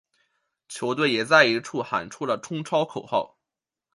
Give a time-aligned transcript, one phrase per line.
[0.67, 3.37] 球队也再一次喊出了冲超口号。